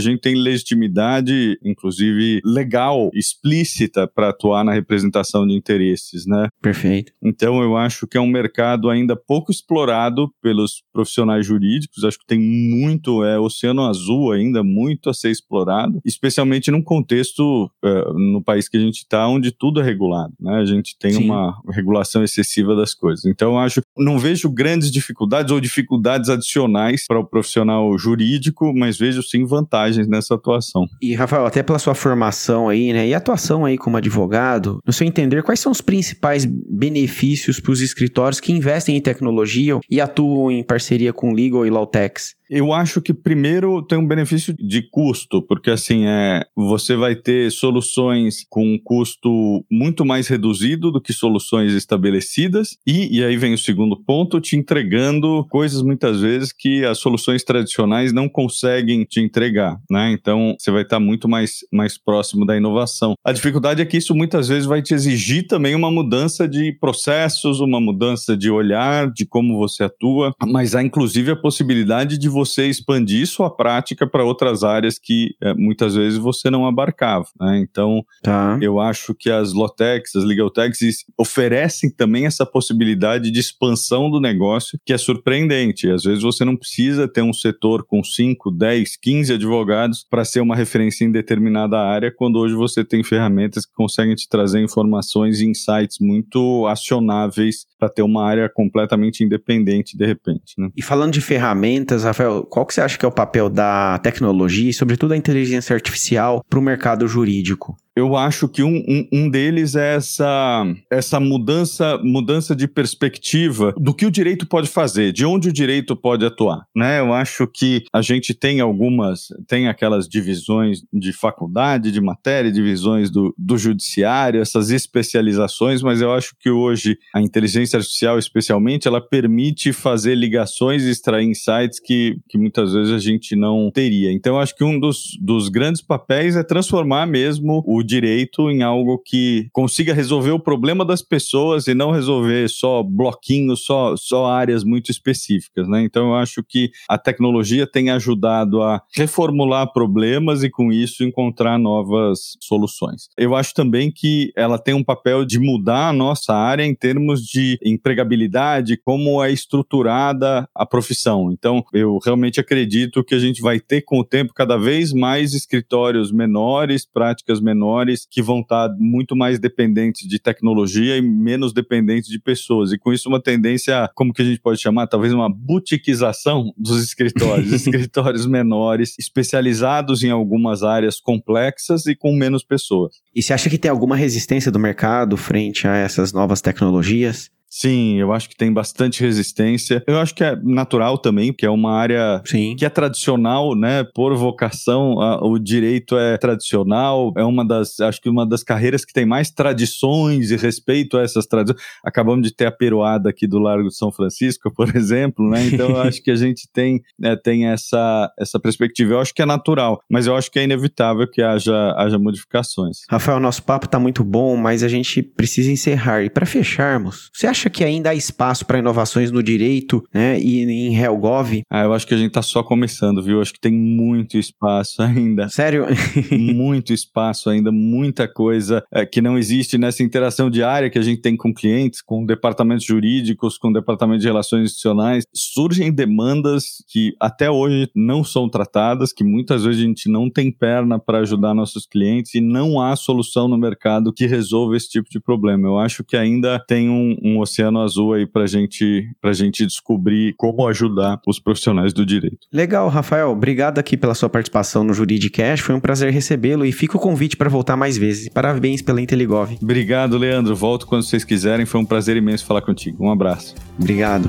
gente 0.00 0.20
tem 0.20 0.34
legitimidade, 0.34 1.58
inclusive 1.64 2.40
legal, 2.44 3.10
explícita 3.14 4.06
para 4.06 4.28
atuar 4.28 4.64
na 4.64 4.72
representação 4.72 5.21
de 5.22 5.54
interesses, 5.54 6.26
né? 6.26 6.48
Perfeito. 6.60 7.12
Então 7.22 7.62
eu 7.62 7.76
acho 7.76 8.06
que 8.06 8.16
é 8.16 8.20
um 8.20 8.26
mercado 8.26 8.90
ainda 8.90 9.16
pouco 9.16 9.50
explorado 9.50 10.28
pelos 10.42 10.82
profissionais 10.92 11.46
jurídicos. 11.46 12.04
Acho 12.04 12.18
que 12.18 12.26
tem 12.26 12.40
muito, 12.40 13.24
é 13.24 13.38
oceano 13.38 13.86
azul 13.86 14.32
ainda, 14.32 14.62
muito 14.62 15.08
a 15.08 15.14
ser 15.14 15.30
explorado, 15.30 16.00
especialmente 16.04 16.70
num 16.70 16.82
contexto 16.82 17.70
uh, 17.84 18.12
no 18.18 18.42
país 18.42 18.68
que 18.68 18.76
a 18.76 18.80
gente 18.80 18.98
está, 18.98 19.26
onde 19.26 19.50
tudo 19.50 19.80
é 19.80 19.84
regulado, 19.84 20.32
né? 20.40 20.56
A 20.56 20.64
gente 20.64 20.96
tem 20.98 21.12
Sim. 21.12 21.24
uma 21.24 21.54
regulação 21.70 22.22
excessiva 22.22 22.74
das 22.74 22.94
coisas. 22.94 23.24
Então 23.24 23.52
eu 23.52 23.58
acho, 23.58 23.80
não 23.96 24.18
vejo 24.18 24.50
grandes 24.50 24.90
dificuldades 24.90 25.52
ou 25.52 25.60
dificuldades 25.60 26.28
adicionais 26.28 27.06
para 27.06 27.18
o 27.18 27.24
profissional 27.24 27.96
jurídico, 27.98 28.72
mas 28.74 28.98
vejo 28.98 29.22
sim 29.22 29.44
vantagens 29.44 30.06
nessa 30.06 30.34
atuação. 30.34 30.86
E 31.00 31.14
Rafael, 31.14 31.46
até 31.46 31.62
pela 31.62 31.78
sua 31.78 31.94
formação 31.94 32.68
aí, 32.68 32.92
né, 32.92 33.08
e 33.08 33.14
atuação 33.14 33.64
aí 33.64 33.78
como 33.78 33.96
advogado, 33.96 34.80
no 34.86 34.92
seu 34.92 35.06
entender, 35.12 35.42
quais 35.42 35.60
são 35.60 35.70
os 35.70 35.80
principais 35.80 36.44
benefícios 36.44 37.60
para 37.60 37.72
os 37.72 37.80
escritórios 37.80 38.40
que 38.40 38.52
investem 38.52 38.96
em 38.96 39.00
tecnologia 39.00 39.78
e 39.88 40.00
atuam 40.00 40.50
em 40.50 40.62
parceria 40.62 41.12
com 41.12 41.32
legal 41.32 41.66
e 41.66 41.70
lawtechs? 41.70 42.34
Eu 42.54 42.70
acho 42.70 43.00
que 43.00 43.14
primeiro 43.14 43.80
tem 43.80 43.96
um 43.96 44.06
benefício 44.06 44.54
de 44.58 44.82
custo, 44.82 45.40
porque 45.40 45.70
assim 45.70 46.04
é, 46.04 46.44
você 46.54 46.94
vai 46.94 47.16
ter 47.16 47.50
soluções 47.50 48.44
com 48.50 48.74
um 48.74 48.78
custo 48.78 49.64
muito 49.70 50.04
mais 50.04 50.28
reduzido 50.28 50.92
do 50.92 51.00
que 51.00 51.14
soluções 51.14 51.72
estabelecidas, 51.72 52.76
e, 52.86 53.16
e 53.16 53.24
aí 53.24 53.38
vem 53.38 53.54
o 53.54 53.58
segundo 53.58 53.96
ponto, 53.96 54.38
te 54.38 54.54
entregando 54.54 55.46
coisas 55.48 55.80
muitas 55.80 56.20
vezes 56.20 56.52
que 56.52 56.84
as 56.84 56.98
soluções 56.98 57.42
tradicionais 57.42 58.12
não 58.12 58.28
conseguem 58.28 59.04
te 59.04 59.18
entregar, 59.18 59.80
né? 59.90 60.12
Então 60.12 60.54
você 60.58 60.70
vai 60.70 60.82
estar 60.82 61.00
muito 61.00 61.26
mais, 61.26 61.60
mais 61.72 61.96
próximo 61.96 62.44
da 62.44 62.54
inovação. 62.54 63.14
A 63.24 63.32
dificuldade 63.32 63.80
é 63.80 63.86
que 63.86 63.96
isso 63.96 64.14
muitas 64.14 64.48
vezes 64.48 64.66
vai 64.66 64.82
te 64.82 64.92
exigir 64.92 65.46
também 65.46 65.74
uma 65.74 65.90
mudança 65.90 66.46
de 66.46 66.70
processos, 66.78 67.60
uma 67.60 67.80
mudança 67.80 68.36
de 68.36 68.50
olhar, 68.50 69.10
de 69.10 69.24
como 69.24 69.56
você 69.56 69.84
atua, 69.84 70.34
mas 70.46 70.74
há 70.74 70.82
inclusive 70.82 71.30
a 71.30 71.36
possibilidade 71.36 72.18
de 72.18 72.28
você 72.28 72.41
você 72.44 72.66
expandir 72.66 73.26
sua 73.26 73.50
prática 73.50 74.06
para 74.06 74.24
outras 74.24 74.64
áreas 74.64 74.98
que 74.98 75.34
é, 75.40 75.54
muitas 75.54 75.94
vezes 75.94 76.18
você 76.18 76.50
não 76.50 76.66
abarcava. 76.66 77.26
Né? 77.40 77.58
Então, 77.60 78.04
tá. 78.22 78.58
eu 78.60 78.80
acho 78.80 79.14
que 79.14 79.30
as 79.30 79.52
Lotex, 79.52 80.16
as 80.16 80.24
Legaltechs 80.24 81.04
oferecem 81.16 81.90
também 81.90 82.26
essa 82.26 82.44
possibilidade 82.44 83.30
de 83.30 83.38
expansão 83.38 84.10
do 84.10 84.20
negócio 84.20 84.78
que 84.84 84.92
é 84.92 84.98
surpreendente. 84.98 85.88
Às 85.90 86.02
vezes 86.02 86.22
você 86.22 86.44
não 86.44 86.56
precisa 86.56 87.06
ter 87.06 87.22
um 87.22 87.32
setor 87.32 87.84
com 87.84 88.02
5, 88.02 88.50
10, 88.50 88.96
15 88.96 89.34
advogados 89.34 90.06
para 90.08 90.24
ser 90.24 90.40
uma 90.40 90.56
referência 90.56 91.04
em 91.04 91.12
determinada 91.12 91.78
área, 91.78 92.12
quando 92.14 92.38
hoje 92.38 92.54
você 92.54 92.84
tem 92.84 93.02
ferramentas 93.04 93.64
que 93.64 93.72
conseguem 93.72 94.14
te 94.14 94.28
trazer 94.28 94.60
informações 94.60 95.40
e 95.40 95.46
insights 95.46 95.98
muito 96.00 96.66
acionáveis 96.66 97.66
para 97.78 97.88
ter 97.88 98.02
uma 98.02 98.24
área 98.24 98.48
completamente 98.48 99.24
independente 99.24 99.96
de 99.96 100.06
repente. 100.06 100.54
Né? 100.58 100.70
E 100.76 100.82
falando 100.82 101.12
de 101.12 101.20
ferramentas, 101.20 102.04
Rafael, 102.04 102.31
qual 102.48 102.64
que 102.66 102.74
você 102.74 102.80
acha 102.80 102.98
que 102.98 103.04
é 103.04 103.08
o 103.08 103.12
papel 103.12 103.48
da 103.48 103.98
tecnologia 104.02 104.70
e, 104.70 104.74
sobretudo, 104.74 105.10
da 105.10 105.16
inteligência 105.16 105.74
artificial 105.74 106.44
para 106.48 106.58
o 106.58 106.62
mercado 106.62 107.06
jurídico? 107.06 107.76
Eu 107.94 108.16
acho 108.16 108.48
que 108.48 108.62
um, 108.62 108.82
um, 108.88 109.08
um, 109.12 109.30
deles 109.30 109.76
é 109.76 109.96
essa, 109.96 110.64
essa 110.90 111.20
mudança, 111.20 111.98
mudança 112.02 112.56
de 112.56 112.66
perspectiva 112.66 113.74
do 113.76 113.92
que 113.92 114.06
o 114.06 114.10
direito 114.10 114.46
pode 114.46 114.68
fazer, 114.68 115.12
de 115.12 115.26
onde 115.26 115.50
o 115.50 115.52
direito 115.52 115.94
pode 115.94 116.24
atuar. 116.24 116.64
Né? 116.74 117.00
Eu 117.00 117.12
acho 117.12 117.46
que 117.46 117.84
a 117.92 118.00
gente 118.00 118.32
tem 118.32 118.60
algumas, 118.60 119.26
tem 119.46 119.68
aquelas 119.68 120.08
divisões 120.08 120.82
de 120.92 121.12
faculdade, 121.12 121.92
de 121.92 122.00
matéria, 122.00 122.50
divisões 122.50 123.10
do, 123.10 123.34
do 123.36 123.58
judiciário, 123.58 124.40
essas 124.40 124.70
especializações, 124.70 125.82
mas 125.82 126.00
eu 126.00 126.12
acho 126.14 126.34
que 126.40 126.48
hoje 126.48 126.96
a 127.14 127.20
inteligência 127.20 127.76
artificial, 127.76 128.18
especialmente, 128.18 128.88
ela 128.88 129.00
permite 129.00 129.70
fazer 129.70 130.14
ligações 130.14 130.82
e 130.84 130.90
extrair 130.90 131.26
insights 131.26 131.78
que, 131.78 132.16
que 132.26 132.38
muitas 132.38 132.72
vezes 132.72 132.92
a 132.92 132.98
gente 132.98 133.36
não 133.36 133.70
teria. 133.70 134.10
Então, 134.10 134.36
eu 134.36 134.40
acho 134.40 134.56
que 134.56 134.64
um 134.64 134.80
dos, 134.80 135.18
dos 135.20 135.50
grandes 135.50 135.82
papéis 135.82 136.36
é 136.36 136.42
transformar 136.42 137.06
mesmo 137.06 137.62
o 137.66 137.81
direito 137.82 138.50
em 138.50 138.62
algo 138.62 138.98
que 138.98 139.48
consiga 139.52 139.94
resolver 139.94 140.30
o 140.30 140.40
problema 140.40 140.84
das 140.84 141.02
pessoas 141.02 141.66
e 141.66 141.74
não 141.74 141.90
resolver 141.90 142.48
só 142.48 142.82
bloquinhos, 142.82 143.64
só, 143.64 143.96
só 143.96 144.26
áreas 144.26 144.64
muito 144.64 144.90
específicas, 144.90 145.68
né? 145.68 145.82
Então 145.82 146.08
eu 146.08 146.14
acho 146.14 146.42
que 146.42 146.70
a 146.88 146.98
tecnologia 146.98 147.66
tem 147.66 147.90
ajudado 147.90 148.62
a 148.62 148.82
reformular 148.94 149.72
problemas 149.72 150.42
e 150.42 150.50
com 150.50 150.72
isso 150.72 151.04
encontrar 151.04 151.58
novas 151.58 152.36
soluções. 152.40 153.08
Eu 153.16 153.34
acho 153.34 153.54
também 153.54 153.90
que 153.90 154.32
ela 154.36 154.58
tem 154.58 154.74
um 154.74 154.84
papel 154.84 155.24
de 155.24 155.38
mudar 155.38 155.88
a 155.88 155.92
nossa 155.92 156.34
área 156.34 156.64
em 156.64 156.74
termos 156.74 157.22
de 157.22 157.58
empregabilidade, 157.62 158.76
como 158.76 159.22
é 159.22 159.30
estruturada 159.30 160.48
a 160.54 160.66
profissão. 160.66 161.30
Então 161.32 161.64
eu 161.72 161.98
realmente 162.04 162.40
acredito 162.40 163.04
que 163.04 163.14
a 163.14 163.18
gente 163.18 163.40
vai 163.40 163.58
ter 163.60 163.82
com 163.82 163.98
o 163.98 164.04
tempo 164.04 164.32
cada 164.34 164.56
vez 164.56 164.92
mais 164.92 165.34
escritórios 165.34 166.12
menores, 166.12 166.86
práticas 166.86 167.40
menores 167.40 167.62
menores 167.72 168.06
que 168.08 168.22
vão 168.22 168.40
estar 168.40 168.68
muito 168.78 169.16
mais 169.16 169.38
dependentes 169.38 170.06
de 170.06 170.18
tecnologia 170.18 170.96
e 170.96 171.02
menos 171.02 171.52
dependentes 171.52 172.10
de 172.10 172.18
pessoas. 172.18 172.72
E 172.72 172.78
com 172.78 172.92
isso, 172.92 173.08
uma 173.08 173.20
tendência, 173.20 173.90
como 173.94 174.12
que 174.12 174.22
a 174.22 174.24
gente 174.24 174.40
pode 174.40 174.60
chamar? 174.60 174.86
Talvez 174.86 175.12
uma 175.12 175.28
boutiquização 175.28 176.52
dos 176.56 176.82
escritórios. 176.82 177.52
escritórios 177.66 178.26
menores, 178.26 178.94
especializados 178.98 180.02
em 180.02 180.10
algumas 180.10 180.62
áreas 180.62 181.00
complexas 181.00 181.86
e 181.86 181.94
com 181.94 182.12
menos 182.14 182.44
pessoas. 182.44 182.96
E 183.14 183.22
você 183.22 183.32
acha 183.32 183.48
que 183.48 183.58
tem 183.58 183.70
alguma 183.70 183.96
resistência 183.96 184.50
do 184.50 184.58
mercado 184.58 185.16
frente 185.16 185.66
a 185.66 185.76
essas 185.76 186.12
novas 186.12 186.40
tecnologias? 186.40 187.30
Sim, 187.54 187.98
eu 187.98 188.14
acho 188.14 188.30
que 188.30 188.36
tem 188.36 188.50
bastante 188.50 189.02
resistência. 189.02 189.84
Eu 189.86 189.98
acho 189.98 190.14
que 190.14 190.24
é 190.24 190.34
natural 190.36 190.96
também, 190.96 191.32
porque 191.32 191.44
é 191.44 191.50
uma 191.50 191.74
área 191.74 192.22
Sim. 192.24 192.56
que 192.56 192.64
é 192.64 192.70
tradicional, 192.70 193.54
né? 193.54 193.84
Por 193.94 194.16
vocação, 194.16 194.98
a, 194.98 195.22
o 195.22 195.38
direito 195.38 195.98
é 195.98 196.16
tradicional, 196.16 197.12
é 197.14 197.22
uma 197.22 197.46
das, 197.46 197.78
acho 197.78 198.00
que 198.00 198.08
uma 198.08 198.26
das 198.26 198.42
carreiras 198.42 198.86
que 198.86 198.92
tem 198.94 199.04
mais 199.04 199.30
tradições 199.30 200.30
e 200.30 200.36
respeito 200.36 200.96
a 200.96 201.02
essas 201.02 201.26
tradições. 201.26 201.62
Acabamos 201.84 202.26
de 202.26 202.34
ter 202.34 202.46
a 202.46 202.50
peroada 202.50 203.10
aqui 203.10 203.26
do 203.26 203.38
Largo 203.38 203.68
de 203.68 203.76
São 203.76 203.92
Francisco, 203.92 204.50
por 204.50 204.68
exemplo, 204.74 205.28
né? 205.28 205.46
Então 205.46 205.68
eu 205.68 205.82
acho 205.82 206.02
que 206.02 206.10
a 206.10 206.16
gente 206.16 206.48
tem, 206.50 206.80
né, 206.98 207.16
tem 207.16 207.48
essa, 207.48 208.10
essa 208.18 208.40
perspectiva. 208.40 208.94
Eu 208.94 209.00
acho 209.00 209.12
que 209.12 209.20
é 209.20 209.26
natural, 209.26 209.78
mas 209.90 210.06
eu 210.06 210.16
acho 210.16 210.30
que 210.30 210.38
é 210.38 210.44
inevitável 210.44 211.06
que 211.06 211.20
haja, 211.20 211.74
haja 211.76 211.98
modificações. 211.98 212.78
Rafael, 212.88 213.20
nosso 213.20 213.42
papo 213.42 213.68
tá 213.68 213.78
muito 213.78 214.02
bom, 214.02 214.38
mas 214.38 214.62
a 214.62 214.68
gente 214.68 215.02
precisa 215.02 215.52
encerrar. 215.52 216.02
E 216.02 216.08
para 216.08 216.24
fecharmos, 216.24 217.10
você 217.12 217.26
acha 217.26 217.41
acha 217.42 217.50
que 217.50 217.64
ainda 217.64 217.90
há 217.90 217.94
espaço 217.94 218.46
para 218.46 218.58
inovações 218.58 219.10
no 219.10 219.22
direito, 219.22 219.82
né, 219.92 220.18
e 220.20 220.42
em 220.42 220.76
HelGov? 220.76 221.42
Ah, 221.50 221.64
eu 221.64 221.72
acho 221.72 221.86
que 221.86 221.94
a 221.94 221.96
gente 221.96 222.12
tá 222.12 222.22
só 222.22 222.42
começando, 222.42 223.02
viu? 223.02 223.20
Acho 223.20 223.32
que 223.32 223.40
tem 223.40 223.52
muito 223.52 224.16
espaço 224.16 224.80
ainda. 224.82 225.28
Sério? 225.28 225.66
muito 226.12 226.72
espaço 226.72 227.28
ainda, 227.30 227.50
muita 227.50 228.06
coisa 228.06 228.62
é, 228.70 228.86
que 228.86 229.00
não 229.00 229.18
existe 229.18 229.58
nessa 229.58 229.82
interação 229.82 230.30
diária 230.30 230.70
que 230.70 230.78
a 230.78 230.82
gente 230.82 231.00
tem 231.00 231.16
com 231.16 231.34
clientes, 231.34 231.82
com 231.82 232.06
departamentos 232.06 232.64
jurídicos, 232.64 233.36
com 233.36 233.52
departamentos 233.52 234.02
de 234.02 234.08
relações 234.08 234.44
institucionais. 234.44 235.04
Surgem 235.12 235.72
demandas 235.72 236.62
que 236.68 236.94
até 237.00 237.30
hoje 237.30 237.68
não 237.74 238.04
são 238.04 238.28
tratadas, 238.28 238.92
que 238.92 239.02
muitas 239.02 239.42
vezes 239.42 239.62
a 239.62 239.66
gente 239.66 239.90
não 239.90 240.08
tem 240.08 240.30
perna 240.30 240.78
para 240.78 240.98
ajudar 240.98 241.34
nossos 241.34 241.66
clientes 241.66 242.14
e 242.14 242.20
não 242.20 242.60
há 242.60 242.76
solução 242.76 243.26
no 243.26 243.36
mercado 243.36 243.92
que 243.92 244.06
resolva 244.06 244.56
esse 244.56 244.68
tipo 244.68 244.88
de 244.88 245.00
problema. 245.00 245.48
Eu 245.48 245.58
acho 245.58 245.82
que 245.82 245.96
ainda 245.96 246.38
tem 246.46 246.68
um, 246.68 246.96
um 247.02 247.18
oceano 247.32 247.60
azul 247.60 247.94
aí 247.94 248.06
para 248.06 248.26
gente, 248.26 248.88
a 249.02 249.12
gente 249.12 249.46
descobrir 249.46 250.14
como 250.16 250.46
ajudar 250.46 251.00
os 251.06 251.18
profissionais 251.18 251.72
do 251.72 251.84
direito. 251.84 252.26
Legal, 252.32 252.68
Rafael. 252.68 253.10
Obrigado 253.10 253.58
aqui 253.58 253.76
pela 253.76 253.94
sua 253.94 254.08
participação 254.08 254.62
no 254.62 254.74
Juridicast. 254.74 255.42
Foi 255.42 255.54
um 255.54 255.60
prazer 255.60 255.92
recebê-lo 255.92 256.44
e 256.44 256.52
fica 256.52 256.76
o 256.76 256.80
convite 256.80 257.16
para 257.16 257.28
voltar 257.28 257.56
mais 257.56 257.76
vezes. 257.76 258.08
Parabéns 258.08 258.62
pela 258.62 258.80
Inteligov. 258.80 259.36
Obrigado, 259.42 259.96
Leandro. 259.96 260.34
Volto 260.36 260.66
quando 260.66 260.82
vocês 260.82 261.04
quiserem. 261.04 261.46
Foi 261.46 261.60
um 261.60 261.64
prazer 261.64 261.96
imenso 261.96 262.24
falar 262.24 262.42
contigo. 262.42 262.84
Um 262.84 262.90
abraço. 262.90 263.34
Obrigado. 263.58 264.08